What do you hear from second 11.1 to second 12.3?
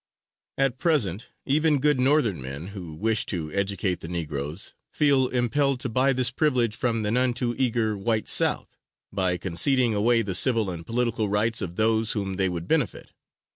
rights of those